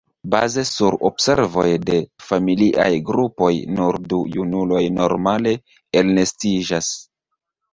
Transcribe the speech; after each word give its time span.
Baze 0.33 0.61
sur 0.67 0.95
observoj 1.09 1.65
de 1.89 1.97
familiaj 2.29 2.89
grupoj, 3.11 3.51
nur 3.75 4.01
du 4.15 4.23
junuloj 4.39 4.83
normale 4.97 5.55
elnestiĝas. 6.03 6.91